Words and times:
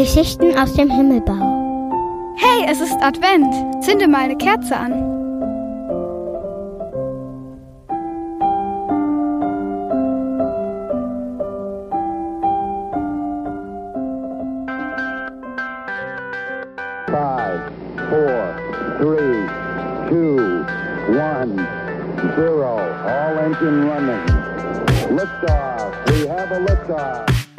Geschichten 0.00 0.56
aus 0.56 0.72
dem 0.72 0.88
Himmelbau. 0.88 1.92
Hey, 2.36 2.64
es 2.66 2.80
ist 2.80 2.96
Advent. 3.02 3.52
Zünde 3.84 4.08
mal 4.08 4.22
eine 4.22 4.36
Kerze 4.38 4.74
an. 4.74 4.92
Five, 17.08 17.60
four, 18.08 18.54
three, 19.00 19.46
two, 20.08 20.64
one, 21.12 21.68
zero. 22.36 22.78
All 23.04 23.38
engine 23.38 23.84
running. 23.86 24.24
Liftoff. 25.14 25.92
We 26.06 26.26
have 26.26 26.50
a 26.52 26.60
liftoff. 26.60 27.49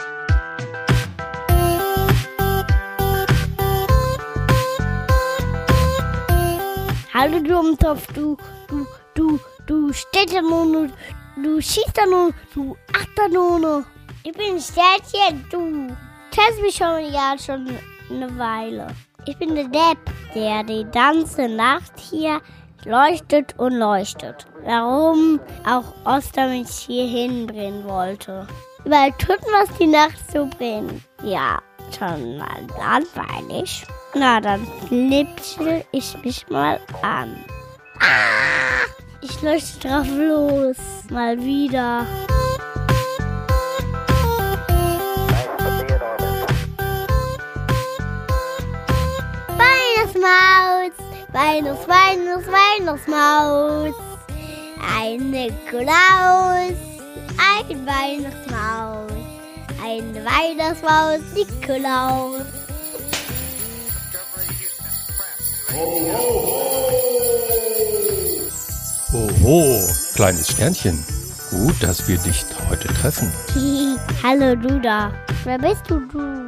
Hallo 7.22 7.40
du 7.40 7.56
Umtopf, 7.56 8.08
du, 8.14 8.36
du, 8.68 8.88
du, 9.14 9.40
du 9.68 9.94
Städtenone, 9.94 10.92
du 11.36 11.62
Schießerone, 11.62 12.34
du 12.56 12.76
Achterone. 12.98 13.86
Ich 14.24 14.32
bin 14.32 14.60
Städtchen, 14.60 15.46
du. 15.52 15.96
Kennst 16.32 16.60
mich 16.64 16.76
schon 16.76 17.14
ja 17.14 17.36
schon 17.38 17.78
eine 18.10 18.40
Weile. 18.40 18.88
Ich 19.28 19.38
bin 19.38 19.54
der 19.54 19.66
Depp, 19.66 20.00
der 20.34 20.64
die 20.64 20.84
ganze 20.92 21.48
Nacht 21.48 21.92
hier 22.00 22.42
leuchtet 22.86 23.54
und 23.60 23.74
leuchtet. 23.74 24.48
Warum 24.66 25.40
auch 25.70 25.94
Oster 26.06 26.48
mich 26.48 26.72
hier 26.72 27.06
hinbringen 27.06 27.88
wollte. 27.88 28.48
Überall 28.84 29.12
tut 29.20 29.42
was 29.52 29.70
die 29.78 29.86
Nacht 29.86 30.18
so 30.34 30.48
brennt. 30.58 31.04
Ja, 31.24 31.62
schon 31.96 32.40
mal 32.40 32.66
langweilig. 32.80 33.86
Na, 34.14 34.42
dann 34.42 34.68
knipsel 34.88 35.86
ich 35.92 36.18
mich 36.24 36.46
mal 36.50 36.80
an. 37.02 37.46
Ah, 38.00 38.86
ich 39.22 39.42
leuchte 39.42 39.88
drauf 39.88 40.08
los. 40.10 40.76
Mal 41.10 41.40
wieder. 41.40 42.06
Weihnachtsmaus, 49.48 50.92
Weihnachts, 51.32 51.88
Weihnachts, 51.88 52.48
Weihnachtsmaus. 52.48 53.96
Ein 55.00 55.30
Nikolaus, 55.32 56.78
ein 57.38 57.86
Weihnachtsmaus. 57.86 59.12
Ein 59.84 60.16
Weihnachtsmaus, 60.16 61.22
Nikolaus. 61.34 62.61
Oho, 69.14 69.88
kleines 70.16 70.52
Sternchen. 70.52 71.04
Gut, 71.50 71.82
dass 71.82 72.08
wir 72.08 72.18
dich 72.18 72.46
heute 72.70 72.88
treffen. 72.90 73.32
Hallo 74.24 74.56
du 74.56 74.80
da. 74.82 75.14
Wer 75.46 75.58
bist 75.60 75.90
du 75.90 76.00
du? 76.08 76.46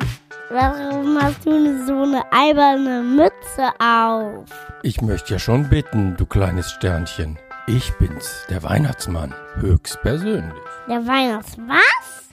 Warum 0.50 1.18
hast 1.22 1.46
du 1.46 1.86
so 1.86 2.04
eine 2.04 2.22
alberne 2.32 3.02
Mütze 3.02 3.70
auf? 3.80 4.46
Ich 4.84 5.02
möchte 5.02 5.34
ja 5.34 5.40
schon 5.40 5.70
bitten, 5.70 6.16
du 6.18 6.26
kleines 6.26 6.72
Sternchen. 6.72 7.40
Ich 7.66 7.94
bin's, 7.94 8.46
der 8.50 8.62
Weihnachtsmann, 8.62 9.34
höchstpersönlich. 9.56 10.54
Der 10.90 11.08
Weihnachts 11.08 11.58
was? 11.58 12.30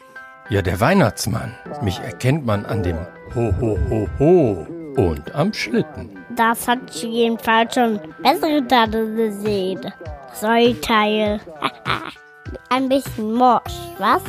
Ja, 0.49 0.61
der 0.61 0.81
Weihnachtsmann. 0.81 1.55
Mich 1.83 2.01
erkennt 2.01 2.45
man 2.45 2.67
an 2.67 2.83
dem 2.83 2.99
Ho 3.37 3.55
Ho 3.61 3.79
Ho 3.89 4.09
Ho 4.19 4.67
und 4.97 5.33
am 5.35 5.53
Schlitten. 5.53 6.20
Das 6.41 6.67
hat 6.67 6.91
jedenfalls 6.95 7.75
schon 7.75 8.01
bessere 8.23 8.67
Tage 8.67 9.15
gesehen. 9.15 9.79
Säuteil. 10.33 11.39
Ein 12.71 12.89
bisschen 12.89 13.35
morsch, 13.35 13.75
was? 13.99 14.23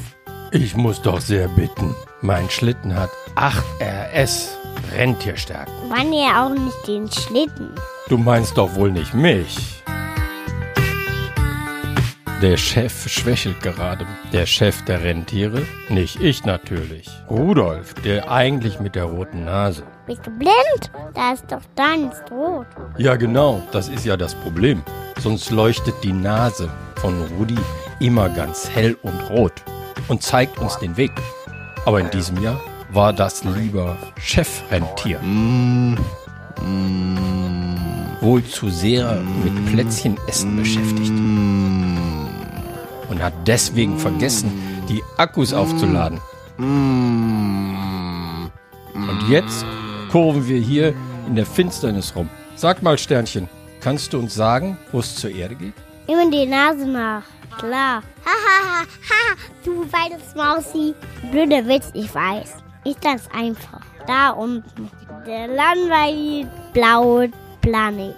Ich 0.52 0.76
muss 0.76 1.02
doch 1.02 1.22
sehr 1.22 1.48
bitten. 1.48 1.96
Mein 2.20 2.50
Schlitten 2.50 2.94
hat 2.94 3.12
8 3.36 3.64
RS 3.80 4.58
Rentierstärken. 4.94 5.74
Wann 5.88 6.12
ja 6.12 6.46
auch 6.46 6.50
nicht 6.50 6.86
den 6.86 7.10
Schlitten. 7.10 7.70
Du 8.10 8.18
meinst 8.18 8.58
doch 8.58 8.76
wohl 8.76 8.92
nicht 8.92 9.14
mich. 9.14 9.82
Der 12.42 12.58
Chef 12.58 13.08
schwächelt 13.08 13.62
gerade. 13.62 14.06
Der 14.34 14.46
Chef 14.48 14.84
der 14.84 15.02
Rentiere? 15.02 15.66
Nicht 15.88 16.20
ich 16.20 16.44
natürlich. 16.44 17.08
Rudolf, 17.30 17.94
der 17.94 18.30
eigentlich 18.30 18.82
mit 18.82 18.96
der 18.96 19.06
roten 19.06 19.46
Nase. 19.46 19.84
Bist 20.12 20.28
du 20.28 20.32
blind? 20.32 20.92
Da 21.14 21.32
ist 21.32 21.46
doch 21.50 21.62
deins 21.74 22.16
rot. 22.30 22.68
Ja 22.98 23.16
genau, 23.16 23.62
das 23.72 23.88
ist 23.88 24.06
ja 24.06 24.18
das 24.18 24.36
Problem. 24.36 24.84
Sonst 25.22 25.52
leuchtet 25.52 25.96
die 26.04 26.12
Nase 26.12 26.70
von 26.98 27.14
Rudi 27.38 27.56
immer 28.02 28.28
ganz 28.28 28.70
hell 28.70 28.98
und 29.04 29.30
rot 29.30 29.54
und 30.10 30.22
zeigt 30.22 30.60
uns 30.60 30.78
den 30.80 30.98
Weg. 30.98 31.14
Aber 31.86 32.02
in 32.02 32.10
diesem 32.10 32.44
Jahr 32.44 32.60
war 32.92 33.14
das 33.14 33.46
lieber 33.46 33.96
Chefrentier. 34.18 35.22
Wohl 38.20 38.44
zu 38.44 38.70
sehr 38.70 39.16
mit 39.46 39.66
Plätzchenessen 39.72 40.58
beschäftigt. 40.58 41.14
Und 43.10 43.24
hat 43.24 43.32
deswegen 43.48 43.98
vergessen, 43.98 44.52
die 44.90 45.02
Akkus 45.16 45.54
aufzuladen. 45.54 46.20
Und 49.08 49.30
jetzt 49.30 49.66
kurven 50.12 50.48
wir 50.48 50.60
hier 50.60 50.94
in 51.28 51.36
der 51.36 51.46
Finsternis 51.46 52.16
rum. 52.16 52.30
Sag 52.56 52.84
mal, 52.84 52.98
Sternchen, 52.98 53.48
kannst 53.80 54.14
du 54.14 54.20
uns 54.20 54.36
sagen, 54.36 54.78
wo 54.92 55.00
es 55.00 55.16
zur 55.16 55.32
Erde 55.32 55.56
geht? 55.56 55.74
Immer 56.08 56.30
die 56.30 56.46
Nase 56.46 56.86
nach. 56.86 57.24
Klar. 57.58 58.04
Hahaha, 58.26 58.82
ha, 58.82 59.36
du 59.64 59.86
Weihnachtsmausi. 59.92 60.94
Blöder 61.32 61.68
Witz, 61.68 61.90
ich 61.94 62.14
weiß. 62.14 62.56
Ist 62.84 63.02
ganz 63.02 63.24
einfach. 63.34 63.82
Da 64.08 64.32
unten. 64.32 64.90
Der 65.26 65.48
langweilige 65.48 66.50
blaue 66.74 67.30
Planet. 67.62 68.16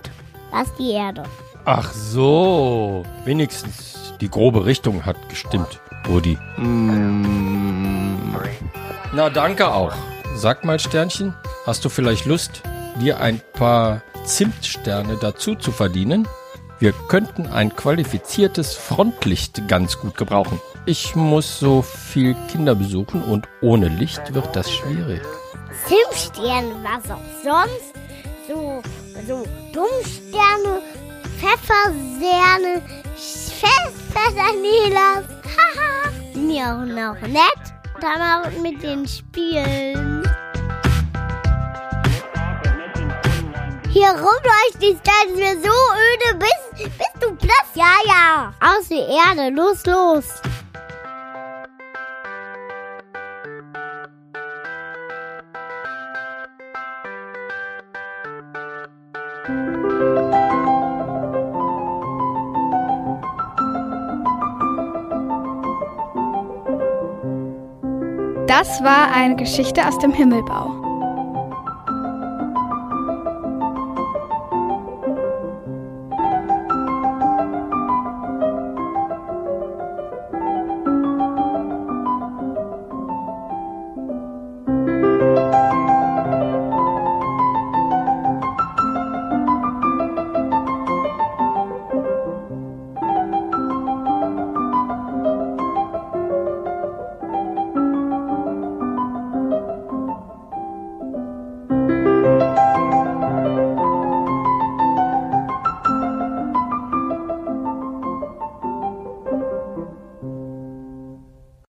Das 0.51 0.67
ist 0.69 0.79
die 0.79 0.91
Erde. 0.91 1.23
Ach 1.65 1.91
so, 1.93 3.03
wenigstens 3.25 4.13
die 4.19 4.29
grobe 4.29 4.65
Richtung 4.65 5.05
hat 5.05 5.17
gestimmt, 5.29 5.79
Rudi. 6.07 6.37
Na, 9.13 9.29
danke 9.29 9.67
auch. 9.67 9.93
Sag 10.35 10.63
mal, 10.65 10.79
Sternchen, 10.79 11.33
hast 11.65 11.83
du 11.85 11.89
vielleicht 11.89 12.25
Lust, 12.25 12.61
dir 12.99 13.19
ein 13.19 13.39
paar 13.53 14.01
Zimtsterne 14.25 15.17
dazu 15.21 15.53
zu 15.55 15.71
verdienen? 15.71 16.27
Wir 16.79 16.91
könnten 17.07 17.45
ein 17.47 17.75
qualifiziertes 17.75 18.75
Frontlicht 18.75 19.67
ganz 19.67 19.99
gut 19.99 20.17
gebrauchen. 20.17 20.59
Ich 20.85 21.15
muss 21.15 21.59
so 21.59 21.81
viel 21.81 22.35
Kinder 22.51 22.75
besuchen 22.75 23.23
und 23.23 23.47
ohne 23.61 23.87
Licht 23.87 24.33
wird 24.33 24.53
das 24.55 24.69
schwierig. 24.69 25.21
Zimtsterne, 25.87 26.75
was 26.83 27.09
auch 27.09 27.21
sonst. 27.43 27.93
So, 28.47 28.81
so 29.25 29.43
Dummsterne, 29.71 30.81
Pfefferserne, 31.39 32.81
Pfeffersanelas. 33.15 35.23
Haha. 35.55 36.11
Sind 36.33 36.51
ja 36.51 36.75
auch 36.75 36.85
noch 36.85 37.21
nett. 37.27 37.63
Da 38.01 38.17
mal 38.17 38.51
mit 38.61 38.83
den 38.83 39.07
Spielen. 39.07 40.12
Hier 43.93 44.09
rumleuchtet 44.09 45.05
dass 45.05 45.37
wir 45.37 45.53
so 45.61 45.69
öde 45.69 46.39
bist. 46.39 46.97
Bist 46.97 47.15
du 47.21 47.35
blass? 47.35 47.75
Ja, 47.75 47.93
ja. 48.07 48.51
Aus 48.59 48.87
der 48.87 49.07
Erde. 49.07 49.53
Los, 49.55 49.85
los. 49.85 50.41
Das 68.47 68.83
war 68.83 69.13
eine 69.13 69.35
Geschichte 69.35 69.87
aus 69.87 69.99
dem 69.99 70.11
Himmelbau. 70.11 70.82